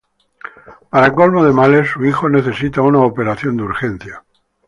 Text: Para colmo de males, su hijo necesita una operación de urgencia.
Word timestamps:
Para 0.89 1.13
colmo 1.13 1.43
de 1.45 1.53
males, 1.53 1.91
su 1.91 2.03
hijo 2.03 2.27
necesita 2.27 2.81
una 2.81 3.01
operación 3.01 3.55
de 3.57 3.63
urgencia. 3.65 4.23